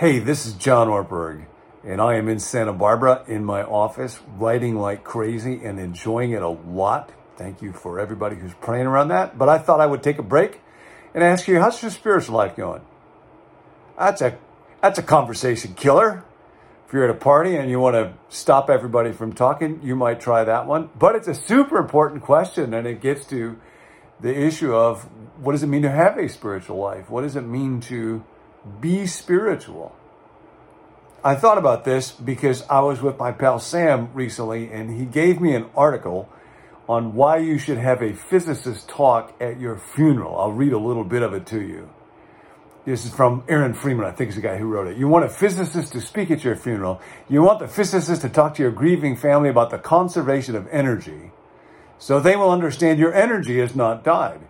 [0.00, 1.44] Hey, this is John Ortberg,
[1.84, 6.40] and I am in Santa Barbara in my office, writing like crazy and enjoying it
[6.40, 7.12] a lot.
[7.36, 9.36] Thank you for everybody who's praying around that.
[9.36, 10.62] But I thought I would take a break
[11.12, 12.80] and ask you, how's your spiritual life going?
[13.98, 14.38] That's a
[14.80, 16.24] that's a conversation killer.
[16.86, 20.18] If you're at a party and you want to stop everybody from talking, you might
[20.18, 20.88] try that one.
[20.98, 23.58] But it's a super important question, and it gets to
[24.18, 25.02] the issue of
[25.36, 27.10] what does it mean to have a spiritual life?
[27.10, 28.24] What does it mean to
[28.80, 29.94] be spiritual.
[31.22, 35.40] I thought about this because I was with my pal Sam recently and he gave
[35.40, 36.28] me an article
[36.88, 40.38] on why you should have a physicist talk at your funeral.
[40.38, 41.90] I'll read a little bit of it to you.
[42.86, 44.96] This is from Aaron Freeman, I think is the guy who wrote it.
[44.96, 47.00] You want a physicist to speak at your funeral.
[47.28, 51.32] You want the physicist to talk to your grieving family about the conservation of energy
[52.00, 54.40] so they will understand your energy has not died.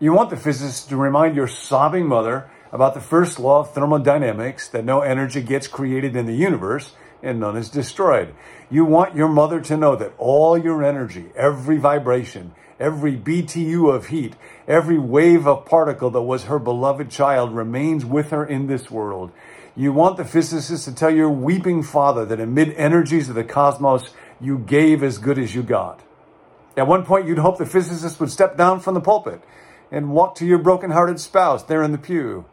[0.00, 4.66] You want the physicist to remind your sobbing mother about the first law of thermodynamics
[4.68, 8.34] that no energy gets created in the universe and none is destroyed.
[8.70, 14.06] You want your mother to know that all your energy, every vibration, every BTU of
[14.06, 14.34] heat,
[14.66, 19.30] every wave of particle that was her beloved child remains with her in this world.
[19.76, 24.10] You want the physicist to tell your weeping father that amid energies of the cosmos,
[24.40, 26.00] you gave as good as you got.
[26.76, 29.42] At one point, you'd hope the physicist would step down from the pulpit
[29.90, 32.46] and walk to your broken-hearted spouse there in the pew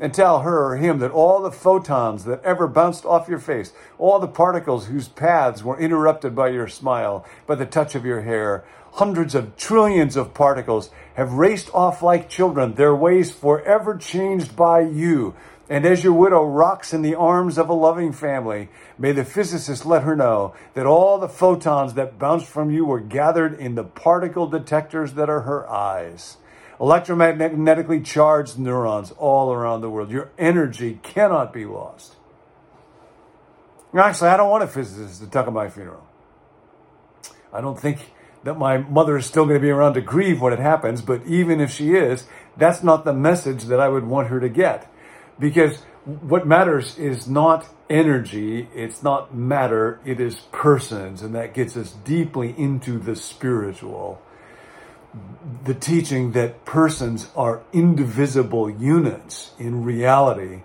[0.00, 3.72] and tell her or him that all the photons that ever bounced off your face,
[3.98, 8.22] all the particles whose paths were interrupted by your smile, by the touch of your
[8.22, 8.64] hair,
[8.94, 14.80] hundreds of trillions of particles have raced off like children, their ways forever changed by
[14.80, 15.34] you.
[15.68, 19.86] And as your widow rocks in the arms of a loving family, may the physicist
[19.86, 23.84] let her know that all the photons that bounced from you were gathered in the
[23.84, 26.36] particle detectors that are her eyes
[26.78, 30.10] electromagnetically charged neurons all around the world.
[30.10, 32.16] Your energy cannot be lost.
[33.94, 36.04] Actually, I don't want a physicist to talk at my funeral.
[37.52, 40.52] I don't think that my mother is still going to be around to grieve when
[40.52, 42.26] it happens, but even if she is,
[42.56, 44.90] that's not the message that I would want her to get.
[45.38, 51.76] Because what matters is not energy, it's not matter, it is persons, and that gets
[51.76, 54.20] us deeply into the spiritual
[55.64, 60.62] the teaching that persons are indivisible units in reality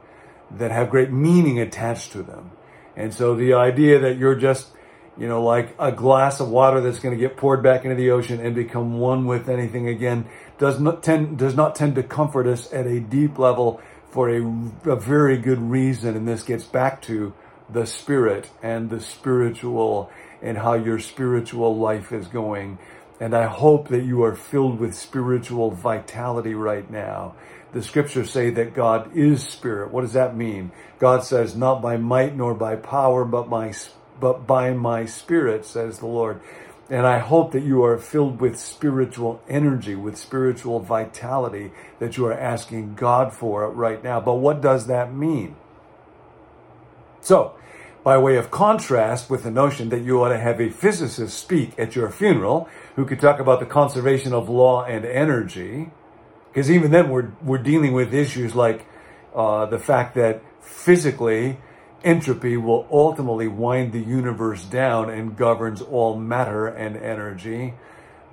[0.52, 2.52] that have great meaning attached to them.
[2.96, 4.70] And so the idea that you're just,
[5.18, 8.12] you know, like a glass of water that's going to get poured back into the
[8.12, 10.26] ocean and become one with anything again
[10.58, 14.42] does not tend, does not tend to comfort us at a deep level for a,
[14.86, 16.16] a very good reason.
[16.16, 17.34] And this gets back to
[17.70, 20.12] the spirit and the spiritual
[20.42, 22.80] and how your spiritual life is going.
[23.20, 27.36] And I hope that you are filled with spiritual vitality right now.
[27.74, 29.92] The scriptures say that God is spirit.
[29.92, 30.72] What does that mean?
[31.00, 33.74] God says, not by might nor by power, but my,
[34.20, 36.42] but by my spirit, says the Lord.
[36.90, 42.26] And I hope that you are filled with spiritual energy, with spiritual vitality that you
[42.26, 44.20] are asking God for right now.
[44.20, 45.56] But what does that mean?
[47.22, 47.54] So,
[48.04, 51.78] by way of contrast with the notion that you ought to have a physicist speak
[51.78, 55.92] at your funeral who could talk about the conservation of law and energy.
[56.50, 58.86] Because even then, we're, we're dealing with issues like
[59.36, 61.58] uh, the fact that physically,
[62.04, 67.74] entropy will ultimately wind the universe down and governs all matter and energy.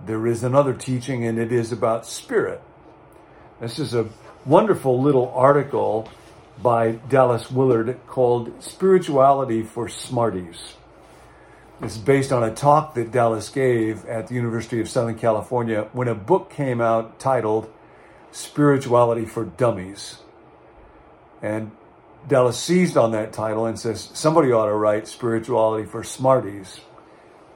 [0.04, 2.62] There is another teaching, and it is about spirit.
[3.60, 4.08] This is a
[4.44, 6.08] wonderful little article
[6.62, 10.74] by Dallas Willard called Spirituality for Smarties.
[11.82, 16.08] It's based on a talk that Dallas gave at the University of Southern California when
[16.08, 17.70] a book came out titled
[18.32, 20.18] Spirituality for Dummies.
[21.42, 21.70] And
[22.26, 26.80] Dallas seized on that title and says, somebody ought to write Spirituality for Smarties.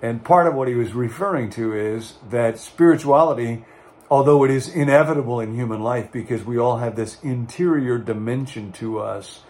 [0.03, 3.65] And part of what he was referring to is that spirituality
[4.11, 8.99] although it is inevitable in human life because we all have this interior dimension to
[8.99, 9.43] us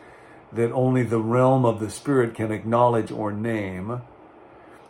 [0.53, 4.03] that only the realm of the spirit can acknowledge or name.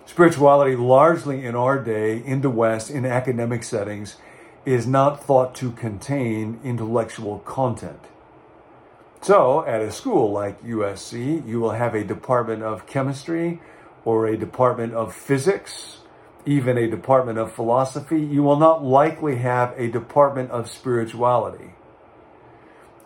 [0.06, 4.16] Spirituality, largely in our day, in the West, in academic settings,
[4.64, 8.00] is not thought to contain intellectual content.
[9.20, 13.60] So, at a school like USC, you will have a department of chemistry
[14.04, 15.98] or a department of physics
[16.46, 21.72] even a department of philosophy, you will not likely have a department of spirituality.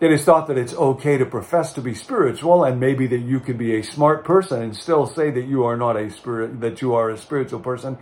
[0.00, 3.40] It is thought that it's okay to profess to be spiritual and maybe that you
[3.40, 6.82] can be a smart person and still say that you are not a spirit, that
[6.82, 7.98] you are a spiritual person,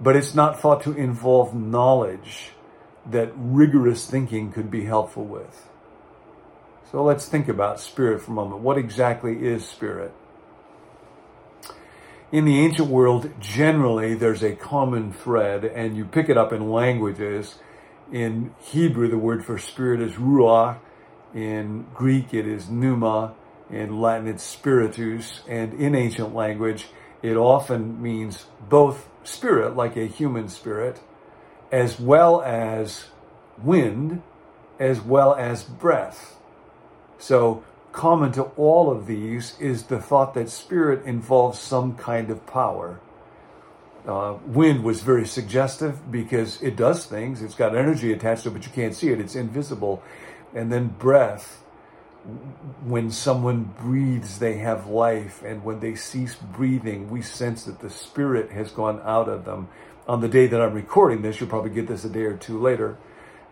[0.00, 2.50] but it's not thought to involve knowledge
[3.10, 5.68] that rigorous thinking could be helpful with.
[6.90, 8.62] So let's think about spirit for a moment.
[8.62, 10.12] What exactly is spirit?
[12.32, 16.72] In the ancient world, generally, there's a common thread, and you pick it up in
[16.72, 17.60] languages.
[18.12, 20.78] In Hebrew, the word for spirit is ruach.
[21.32, 23.34] In Greek, it is pneuma.
[23.70, 25.42] In Latin, it's spiritus.
[25.48, 26.88] And in ancient language,
[27.22, 31.00] it often means both spirit, like a human spirit,
[31.70, 33.06] as well as
[33.62, 34.22] wind,
[34.80, 36.38] as well as breath.
[37.18, 37.62] So,
[37.96, 43.00] common to all of these is the thought that spirit involves some kind of power.
[44.06, 47.42] Uh, wind was very suggestive because it does things.
[47.42, 49.18] It's got energy attached to it, but you can't see it.
[49.18, 50.02] It's invisible.
[50.54, 51.62] And then breath.
[52.84, 55.42] When someone breathes, they have life.
[55.42, 59.68] And when they cease breathing, we sense that the spirit has gone out of them.
[60.06, 62.60] On the day that I'm recording this, you'll probably get this a day or two
[62.60, 62.98] later.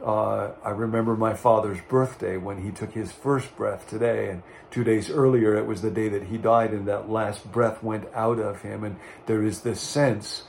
[0.03, 4.85] Uh, I remember my father's birthday when he took his first breath today, and two
[4.85, 8.39] days earlier it was the day that he died, and that last breath went out
[8.39, 8.85] of him.
[8.85, 8.97] And
[9.27, 10.45] there is this sense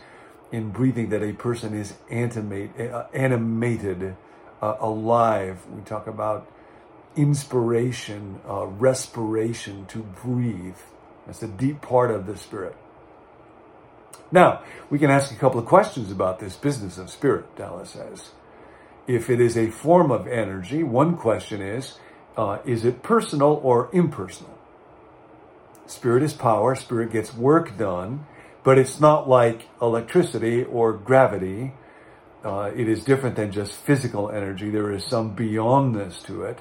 [0.51, 4.15] in breathing that a person is animate, uh, animated,
[4.61, 5.65] uh, alive.
[5.67, 6.51] We talk about
[7.15, 10.77] inspiration, uh, respiration to breathe.
[11.25, 12.75] That's a deep part of the spirit.
[14.31, 18.31] Now, we can ask a couple of questions about this business of spirit, Dallas says
[19.07, 21.99] if it is a form of energy, one question is,
[22.37, 24.57] uh, is it personal or impersonal?
[25.85, 28.25] Spirit is power, spirit gets work done,
[28.63, 31.73] but it's not like electricity or gravity.
[32.43, 34.69] Uh, it is different than just physical energy.
[34.69, 36.59] There is some beyondness to it.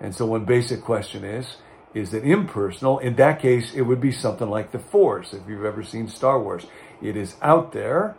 [0.00, 1.56] And so one basic question is,
[1.94, 2.98] is it impersonal?
[2.98, 6.40] In that case, it would be something like the Force, if you've ever seen Star
[6.40, 6.66] Wars.
[7.00, 8.16] It is out there,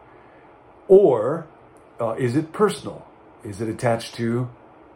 [0.88, 1.48] or
[2.00, 3.06] uh, is it personal?
[3.44, 4.50] Is it attached to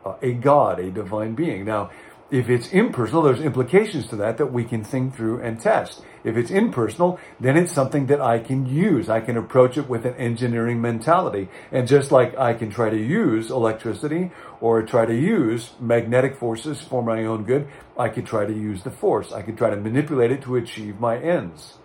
[0.06, 1.66] uh, a God, a divine being?
[1.66, 1.92] Now,
[2.32, 6.02] if it's impersonal, there's implications to that that we can think through and test.
[6.24, 9.10] If it's impersonal, then it's something that I can use.
[9.10, 11.50] I can approach it with an engineering mentality.
[11.74, 16.80] And just like I can try to use electricity or try to use magnetic forces
[16.80, 17.68] for my own good,
[18.00, 19.34] I could try to use the force.
[19.34, 21.80] I could try to manipulate it to achieve my ends.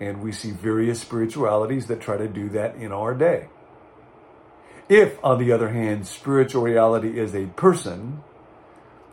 [0.00, 3.48] And we see various spiritualities that try to do that in our day.
[4.88, 8.22] If, on the other hand, spiritual reality is a person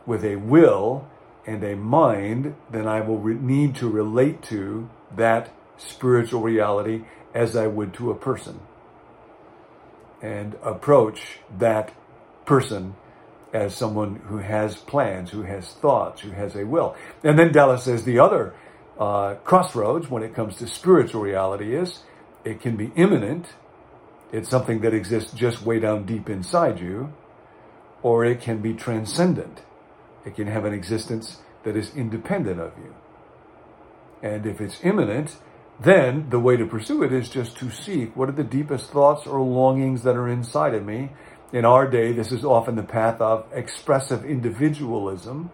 [0.06, 1.08] with a will
[1.46, 7.56] and a mind, then I will re- need to relate to that spiritual reality as
[7.56, 8.60] I would to a person
[10.22, 11.92] and approach that
[12.46, 12.96] person
[13.52, 16.96] as someone who has plans, who has thoughts, who has a will.
[17.24, 18.54] And then Dallas says the other
[18.98, 22.00] uh, crossroads when it comes to spiritual reality is
[22.46, 23.48] it can be immanent
[24.34, 27.14] it's something that exists just way down deep inside you,
[28.02, 29.62] or it can be transcendent.
[30.26, 32.96] It can have an existence that is independent of you.
[34.24, 35.38] And if it's immanent,
[35.80, 39.28] then the way to pursue it is just to seek what are the deepest thoughts
[39.28, 41.12] or longings that are inside of me.
[41.52, 45.52] In our day, this is often the path of expressive individualism.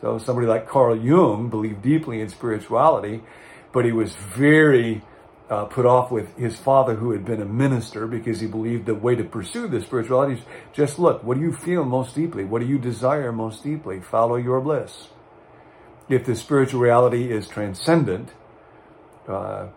[0.00, 3.22] So somebody like Carl Jung believed deeply in spirituality,
[3.72, 5.02] but he was very
[5.48, 8.94] uh, put off with his father who had been a minister because he believed the
[8.94, 10.40] way to pursue the spirituality is
[10.72, 12.44] just look, what do you feel most deeply?
[12.44, 14.00] What do you desire most deeply?
[14.00, 15.08] Follow your bliss.
[16.08, 18.30] If the spiritual reality is transcendent,
[19.28, 19.68] uh,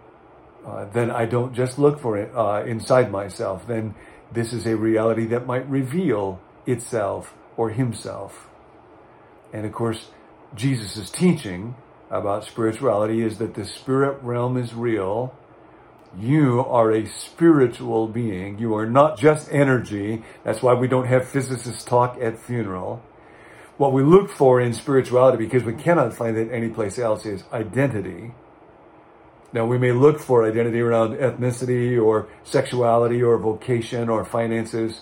[0.66, 3.68] uh, then I don't just look for it uh, inside myself.
[3.68, 3.96] Then
[4.32, 8.48] this is a reality that might reveal itself or himself.
[9.54, 10.10] And of course,
[10.56, 11.76] Jesus' teaching
[12.10, 15.36] about spirituality is that the spirit realm is real
[16.18, 18.58] you are a spiritual being.
[18.58, 20.24] You are not just energy.
[20.44, 23.04] That's why we don't have physicists talk at funeral.
[23.78, 28.34] What we look for in spirituality, because we cannot find it anyplace else, is identity.
[29.54, 35.02] Now, we may look for identity around ethnicity or sexuality or vocation or finances,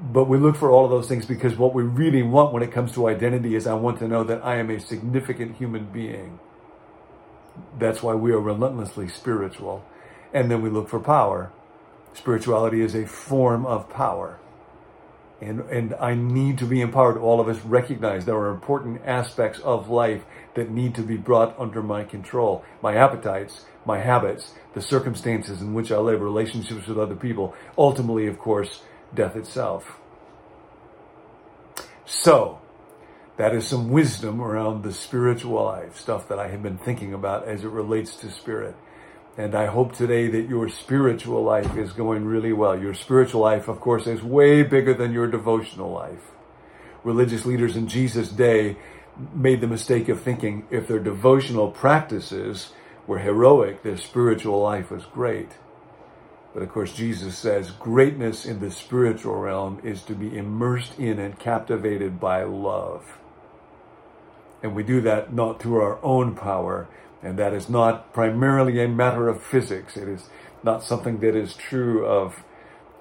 [0.00, 2.70] but we look for all of those things because what we really want when it
[2.70, 6.38] comes to identity is I want to know that I am a significant human being.
[7.78, 9.84] That's why we are relentlessly spiritual
[10.32, 11.52] and then we look for power.
[12.14, 14.38] Spirituality is a form of power.
[15.40, 17.18] And, and I need to be empowered.
[17.18, 20.22] All of us recognize there are important aspects of life
[20.54, 22.64] that need to be brought under my control.
[22.80, 28.28] My appetites, my habits, the circumstances in which I live, relationships with other people, ultimately,
[28.28, 28.82] of course,
[29.14, 29.96] death itself.
[32.04, 32.60] So,
[33.36, 37.48] that is some wisdom around the spiritual life, stuff that I have been thinking about
[37.48, 38.76] as it relates to spirit.
[39.36, 42.78] And I hope today that your spiritual life is going really well.
[42.78, 46.32] Your spiritual life, of course, is way bigger than your devotional life.
[47.02, 48.76] Religious leaders in Jesus' day
[49.34, 52.72] made the mistake of thinking if their devotional practices
[53.06, 55.52] were heroic, their spiritual life was great.
[56.52, 61.18] But of course, Jesus says greatness in the spiritual realm is to be immersed in
[61.18, 63.18] and captivated by love.
[64.62, 66.88] And we do that not through our own power,
[67.22, 69.96] and that is not primarily a matter of physics.
[69.96, 70.28] It is
[70.62, 72.42] not something that is true of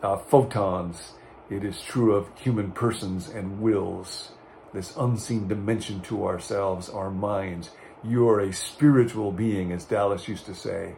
[0.03, 1.13] uh, photons.
[1.49, 4.31] It is true of human persons and wills.
[4.73, 7.71] This unseen dimension to ourselves, our minds.
[8.03, 10.95] You are a spiritual being, as Dallas used to say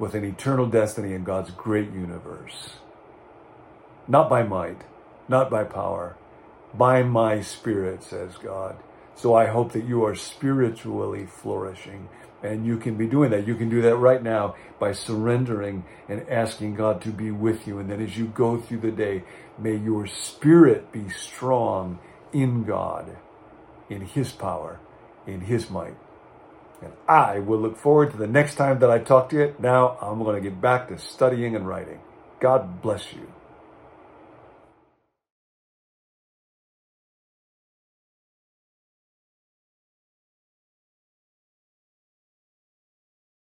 [0.00, 2.70] with an eternal destiny in God's great universe.
[4.08, 4.80] Not by might,
[5.28, 6.16] not by power,
[6.74, 8.76] by my spirit, says God.
[9.14, 12.08] So I hope that you are spiritually flourishing
[12.42, 13.46] and you can be doing that.
[13.46, 17.78] You can do that right now by surrendering and asking God to be with you.
[17.78, 19.24] And then as you go through the day,
[19.58, 21.98] may your spirit be strong
[22.32, 23.16] in God,
[23.88, 24.80] in His power,
[25.26, 25.96] in His might.
[26.82, 29.54] And I will look forward to the next time that I talk to you.
[29.58, 32.00] Now I'm going to get back to studying and writing.
[32.40, 33.30] God bless you.